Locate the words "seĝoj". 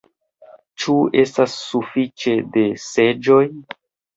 2.87-3.45